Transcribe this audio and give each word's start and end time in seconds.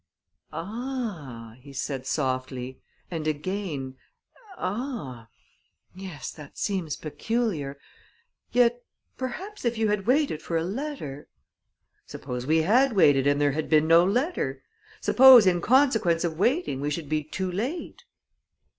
"Ah!" 0.51 1.53
he 1.59 1.71
said 1.71 2.07
softly; 2.07 2.81
and 3.11 3.27
again, 3.27 3.97
"Ah! 4.57 5.27
Yes, 5.93 6.31
that 6.31 6.57
seems 6.57 6.95
peculiar. 6.95 7.77
Yet, 8.51 8.81
perhaps, 9.15 9.63
if 9.63 9.77
you 9.77 9.89
had 9.89 10.07
waited 10.07 10.41
for 10.41 10.57
a 10.57 10.63
letter" 10.63 11.27
"Suppose 12.07 12.47
we 12.47 12.63
had 12.63 12.93
waited, 12.93 13.27
and 13.27 13.39
there 13.39 13.51
had 13.51 13.69
been 13.69 13.87
no 13.87 14.03
letter 14.03 14.63
suppose, 15.01 15.45
in 15.45 15.61
consequence 15.61 16.23
of 16.23 16.39
waiting, 16.39 16.81
we 16.81 16.89
should 16.89 17.07
be 17.07 17.23
too 17.23 17.51
late?" 17.51 18.01